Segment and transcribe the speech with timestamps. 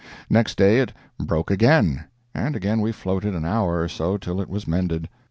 [0.31, 4.49] Next day it broke again, and again we floated an hour or so till it
[4.49, 5.07] was mended.